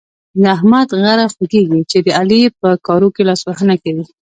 [0.41, 4.05] د احمد غره خوږېږي چې د علي په کارو کې لاسوهنه کوي.